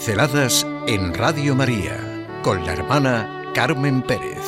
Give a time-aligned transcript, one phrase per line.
[0.00, 4.46] Pinceladas en Radio María con la hermana Carmen Pérez.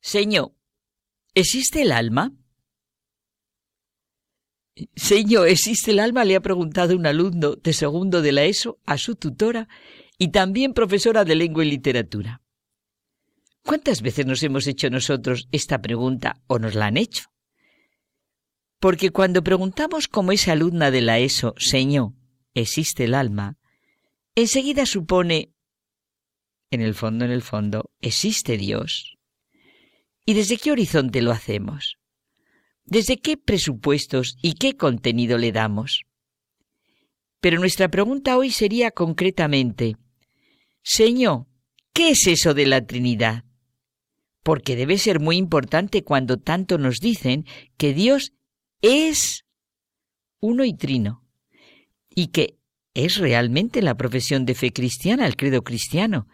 [0.00, 0.56] Señor,
[1.36, 2.32] ¿existe el alma?
[4.96, 6.24] Señor, ¿existe el alma?
[6.24, 9.68] Le ha preguntado un alumno de segundo de la ESO a su tutora
[10.18, 12.42] y también profesora de lengua y literatura.
[13.62, 17.24] ¿Cuántas veces nos hemos hecho nosotros esta pregunta o nos la han hecho?
[18.78, 22.12] Porque cuando preguntamos como esa alumna de la ESO, Señor,
[22.54, 23.58] ¿existe el alma?
[24.34, 25.52] Enseguida supone,
[26.70, 29.16] en el fondo, en el fondo, ¿existe Dios?
[30.24, 31.98] ¿Y desde qué horizonte lo hacemos?
[32.84, 36.04] ¿Desde qué presupuestos y qué contenido le damos?
[37.40, 39.96] Pero nuestra pregunta hoy sería concretamente,
[40.88, 41.46] Señor,
[41.92, 43.42] ¿qué es eso de la Trinidad?
[44.44, 47.44] Porque debe ser muy importante cuando tanto nos dicen
[47.76, 48.34] que Dios
[48.82, 49.44] es
[50.38, 51.26] uno y trino,
[52.08, 52.60] y que
[52.94, 56.28] es realmente la profesión de fe cristiana, el credo cristiano.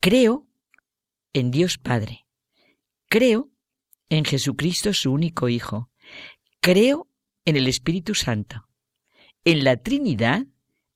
[0.00, 0.48] Creo
[1.32, 2.26] en Dios Padre.
[3.08, 3.52] Creo
[4.08, 5.92] en Jesucristo su único Hijo.
[6.60, 7.08] Creo
[7.44, 8.68] en el Espíritu Santo.
[9.44, 10.44] En la Trinidad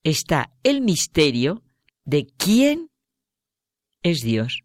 [0.03, 1.63] está el misterio
[2.05, 2.91] de quién
[4.03, 4.63] es Dios.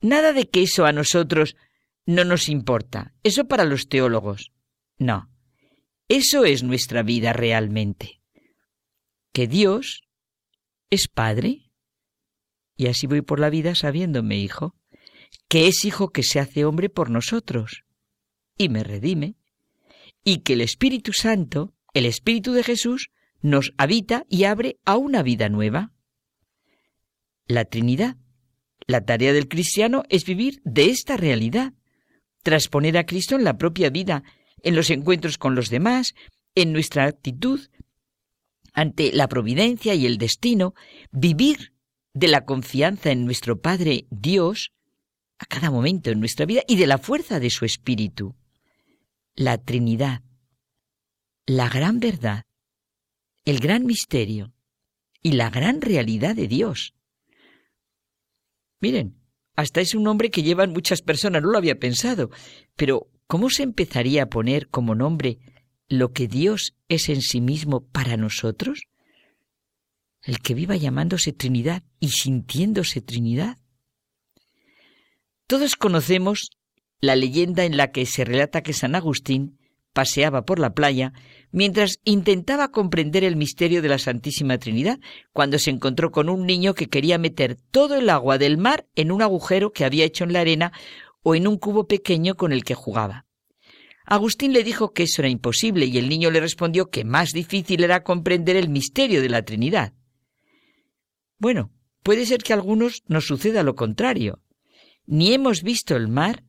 [0.00, 1.56] Nada de que eso a nosotros
[2.06, 3.14] no nos importa.
[3.22, 4.52] Eso para los teólogos.
[4.98, 5.30] No.
[6.08, 8.20] Eso es nuestra vida realmente.
[9.32, 10.02] Que Dios
[10.90, 11.70] es Padre.
[12.76, 14.76] Y así voy por la vida sabiéndome hijo.
[15.48, 17.84] Que es hijo que se hace hombre por nosotros.
[18.58, 19.36] Y me redime
[20.24, 23.10] y que el Espíritu Santo, el Espíritu de Jesús,
[23.42, 25.92] nos habita y abre a una vida nueva.
[27.46, 28.16] La Trinidad.
[28.86, 31.72] La tarea del cristiano es vivir de esta realidad,
[32.42, 34.22] transponer a Cristo en la propia vida,
[34.62, 36.14] en los encuentros con los demás,
[36.54, 37.60] en nuestra actitud
[38.74, 40.74] ante la providencia y el destino,
[41.12, 41.72] vivir
[42.12, 44.72] de la confianza en nuestro Padre Dios
[45.38, 48.34] a cada momento en nuestra vida y de la fuerza de su Espíritu
[49.36, 50.22] la Trinidad,
[51.46, 52.44] la gran verdad,
[53.44, 54.52] el gran misterio
[55.22, 56.94] y la gran realidad de Dios.
[58.84, 59.16] Miren,
[59.56, 62.28] hasta es un nombre que llevan muchas personas, no lo había pensado,
[62.76, 65.38] pero ¿cómo se empezaría a poner como nombre
[65.88, 68.82] lo que Dios es en sí mismo para nosotros?
[70.20, 73.56] El que viva llamándose Trinidad y sintiéndose Trinidad.
[75.46, 76.50] Todos conocemos
[77.00, 79.58] la leyenda en la que se relata que San Agustín
[79.94, 81.14] paseaba por la playa
[81.52, 84.98] mientras intentaba comprender el misterio de la Santísima Trinidad,
[85.32, 89.12] cuando se encontró con un niño que quería meter todo el agua del mar en
[89.12, 90.72] un agujero que había hecho en la arena
[91.22, 93.24] o en un cubo pequeño con el que jugaba.
[94.04, 97.84] Agustín le dijo que eso era imposible y el niño le respondió que más difícil
[97.84, 99.94] era comprender el misterio de la Trinidad.
[101.38, 101.70] Bueno,
[102.02, 104.42] puede ser que a algunos nos suceda lo contrario.
[105.06, 106.42] Ni hemos visto el mar,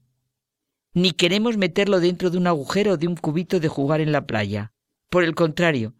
[0.95, 4.71] ni queremos meterlo dentro de un agujero de un cubito de jugar en la playa.
[5.09, 5.93] Por el contrario,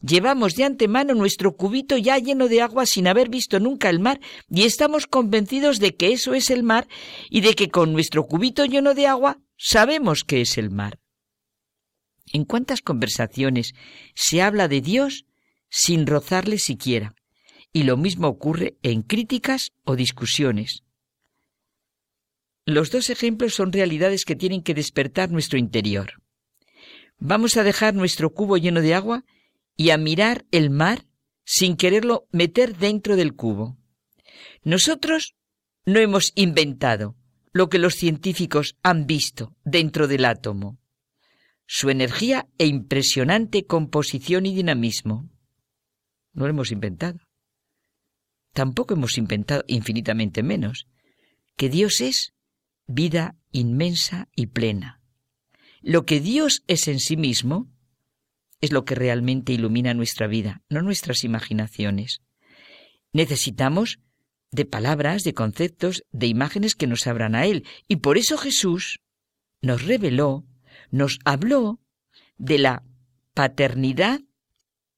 [0.00, 4.20] llevamos de antemano nuestro cubito ya lleno de agua sin haber visto nunca el mar
[4.48, 6.86] y estamos convencidos de que eso es el mar
[7.30, 11.00] y de que con nuestro cubito lleno de agua sabemos que es el mar.
[12.32, 13.74] ¿En cuántas conversaciones
[14.14, 15.24] se habla de Dios
[15.70, 17.14] sin rozarle siquiera?
[17.72, 20.82] Y lo mismo ocurre en críticas o discusiones.
[22.64, 26.22] Los dos ejemplos son realidades que tienen que despertar nuestro interior.
[27.18, 29.24] Vamos a dejar nuestro cubo lleno de agua
[29.76, 31.06] y a mirar el mar
[31.44, 33.76] sin quererlo meter dentro del cubo.
[34.62, 35.34] Nosotros
[35.84, 37.16] no hemos inventado
[37.52, 40.78] lo que los científicos han visto dentro del átomo,
[41.66, 45.28] su energía e impresionante composición y dinamismo.
[46.32, 47.18] No lo hemos inventado.
[48.52, 50.86] Tampoco hemos inventado infinitamente menos
[51.56, 52.34] que Dios es
[52.92, 55.00] vida inmensa y plena.
[55.80, 57.68] Lo que Dios es en sí mismo
[58.60, 62.22] es lo que realmente ilumina nuestra vida, no nuestras imaginaciones.
[63.12, 63.98] Necesitamos
[64.52, 67.66] de palabras, de conceptos, de imágenes que nos abran a Él.
[67.88, 69.00] Y por eso Jesús
[69.60, 70.44] nos reveló,
[70.90, 71.80] nos habló
[72.36, 72.84] de la
[73.34, 74.20] paternidad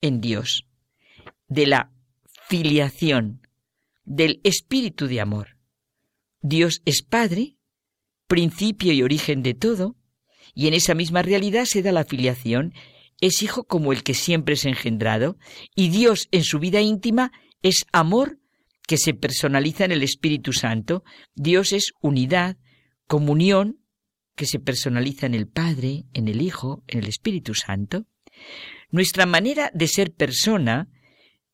[0.01, 0.67] en Dios,
[1.49, 1.91] de la
[2.49, 3.47] filiación,
[4.05, 5.57] del espíritu de amor.
[6.43, 7.57] Dios es Padre
[8.35, 9.95] principio y origen de todo,
[10.57, 12.75] y en esa misma realidad se da la filiación,
[13.21, 15.37] es hijo como el que siempre es engendrado,
[15.77, 17.31] y Dios en su vida íntima
[17.63, 18.41] es amor
[18.89, 21.05] que se personaliza en el Espíritu Santo.
[21.37, 22.57] Dios es unidad,
[23.07, 23.79] comunión,
[24.35, 28.05] que se personaliza en el Padre, en el Hijo, en el Espíritu Santo.
[28.91, 30.89] Nuestra manera de ser persona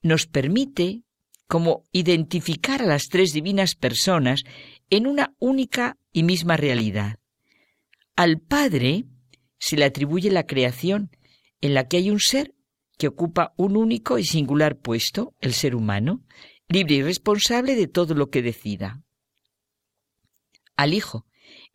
[0.01, 1.03] nos permite
[1.47, 4.45] como identificar a las tres divinas personas
[4.89, 7.19] en una única y misma realidad.
[8.17, 9.05] Al Padre
[9.59, 11.11] se le atribuye la creación,
[11.61, 12.55] en la que hay un ser
[12.99, 16.23] que ocupa un único y singular puesto, el ser humano,
[16.69, 19.03] libre y responsable de todo lo que decida.
[20.77, 21.27] Al Hijo,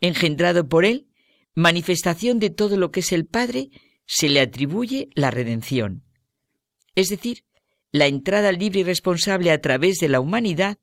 [0.02, 1.08] engendrado por él,
[1.54, 3.70] manifestación de todo lo que es el Padre,
[4.06, 6.04] se le atribuye la redención.
[6.96, 7.44] Es decir,
[7.92, 10.78] la entrada libre y responsable a través de la humanidad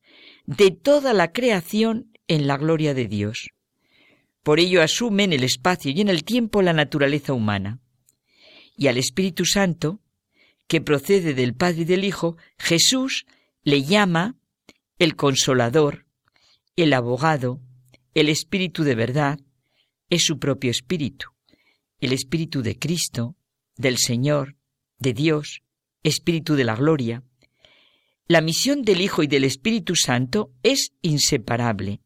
[0.47, 3.49] de toda la creación en la gloria de Dios.
[4.43, 7.81] Por ello asume en el espacio y en el tiempo la naturaleza humana.
[8.77, 10.01] Y al Espíritu Santo,
[10.67, 13.27] que procede del Padre y del Hijo, Jesús
[13.63, 14.37] le llama
[14.99, 16.07] el consolador,
[16.77, 17.61] el abogado,
[18.15, 19.39] el Espíritu de verdad,
[20.11, 21.29] es su propio Espíritu,
[22.01, 23.37] el Espíritu de Cristo,
[23.77, 24.57] del Señor,
[24.99, 25.63] de Dios,
[26.03, 27.23] Espíritu de la Gloria.
[28.27, 32.01] La misión del Hijo y del Espíritu Santo es inseparable.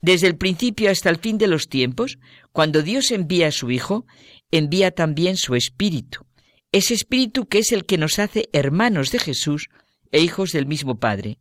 [0.00, 2.18] Desde el principio hasta el fin de los tiempos,
[2.52, 4.06] cuando Dios envía a su Hijo,
[4.50, 6.24] envía también su Espíritu,
[6.72, 9.68] ese Espíritu que es el que nos hace hermanos de Jesús
[10.12, 11.38] e hijos del mismo Padre.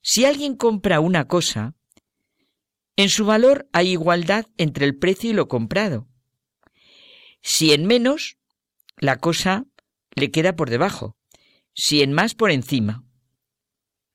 [0.00, 1.74] Si alguien compra una cosa,
[2.96, 6.08] en su valor hay igualdad entre el precio y lo comprado.
[7.42, 8.38] Si en menos,
[8.96, 9.66] la cosa
[10.14, 11.16] le queda por debajo,
[11.74, 13.04] si en más por encima.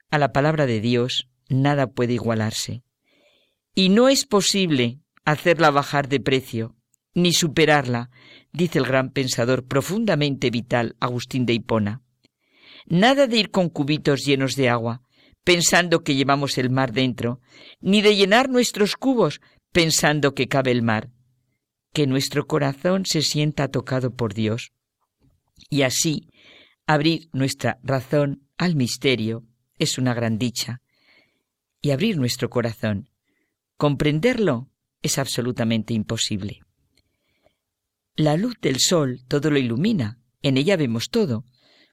[0.10, 2.83] A la palabra de Dios nada puede igualarse.
[3.76, 6.76] Y no es posible hacerla bajar de precio,
[7.16, 8.12] ni superarla,
[8.52, 12.04] dice el gran pensador profundamente vital Agustín de Hipona.
[12.86, 15.02] Nada de ir con cubitos llenos de agua,
[15.44, 17.40] pensando que llevamos el mar dentro,
[17.82, 19.42] ni de llenar nuestros cubos
[19.72, 21.10] pensando que cabe el mar.
[21.94, 24.72] Que nuestro corazón se sienta tocado por Dios.
[25.70, 26.28] Y así,
[26.86, 29.46] abrir nuestra razón al misterio
[29.78, 30.82] es una gran dicha.
[31.82, 33.10] Y abrir nuestro corazón,
[33.84, 34.70] comprenderlo,
[35.02, 36.62] es absolutamente imposible.
[38.16, 41.44] La luz del sol todo lo ilumina, en ella vemos todo.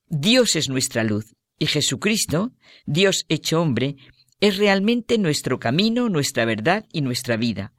[0.06, 2.52] Dios es nuestra luz, y Jesucristo,
[2.86, 3.96] Dios hecho hombre,
[4.38, 7.74] es realmente nuestro camino, nuestra verdad y nuestra vida.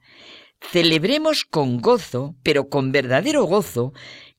[0.60, 3.94] Celebremos con gozo, pero con verdadero gozo,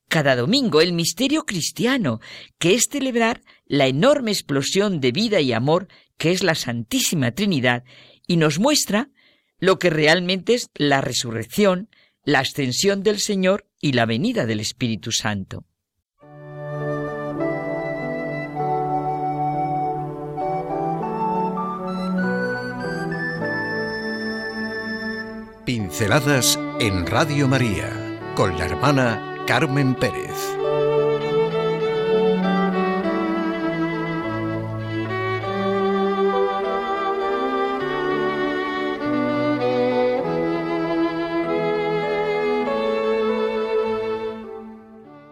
[0.08, 2.20] cada domingo el misterio cristiano,
[2.60, 5.88] que es celebrar la enorme explosión de vida y amor
[6.20, 7.84] que es la Santísima Trinidad
[8.28, 9.10] y nos muestra
[9.64, 11.88] lo que realmente es la resurrección,
[12.26, 15.64] la ascensión del Señor y la venida del Espíritu Santo.
[25.66, 30.53] Pinceladas en Radio María con la hermana Carmen Pérez.